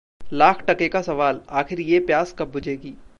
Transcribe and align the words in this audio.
लाख 0.33 0.63
टके 0.67 0.87
का 0.89 1.01
सवाल: 1.01 1.41
आखिर 1.49 1.81
ये 1.81 1.99
प्यास 1.99 2.35
कब 2.39 2.51
बुझेगी? 2.51 2.93